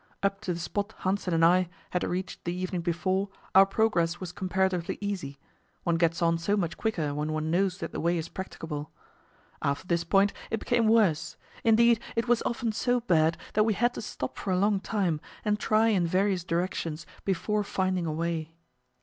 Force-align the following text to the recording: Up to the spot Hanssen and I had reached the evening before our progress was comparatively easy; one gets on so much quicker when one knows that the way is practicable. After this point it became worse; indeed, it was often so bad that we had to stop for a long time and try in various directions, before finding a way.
Up 0.23 0.41
to 0.41 0.53
the 0.55 0.59
spot 0.59 0.95
Hanssen 1.01 1.31
and 1.31 1.45
I 1.45 1.69
had 1.91 2.03
reached 2.03 2.43
the 2.43 2.55
evening 2.55 2.81
before 2.81 3.29
our 3.53 3.67
progress 3.67 4.19
was 4.19 4.31
comparatively 4.31 4.97
easy; 4.99 5.37
one 5.83 5.97
gets 5.97 6.23
on 6.23 6.39
so 6.39 6.57
much 6.57 6.75
quicker 6.75 7.13
when 7.13 7.31
one 7.31 7.51
knows 7.51 7.77
that 7.77 7.91
the 7.91 7.99
way 7.99 8.17
is 8.17 8.27
practicable. 8.27 8.91
After 9.61 9.85
this 9.85 10.03
point 10.03 10.33
it 10.49 10.59
became 10.59 10.87
worse; 10.87 11.37
indeed, 11.63 11.99
it 12.15 12.27
was 12.27 12.41
often 12.47 12.71
so 12.71 13.01
bad 13.01 13.37
that 13.53 13.63
we 13.63 13.73
had 13.75 13.93
to 13.93 14.01
stop 14.01 14.37
for 14.39 14.49
a 14.49 14.57
long 14.57 14.79
time 14.79 15.21
and 15.45 15.59
try 15.59 15.89
in 15.89 16.07
various 16.07 16.43
directions, 16.43 17.05
before 17.23 17.63
finding 17.63 18.07
a 18.07 18.11
way. 18.11 18.55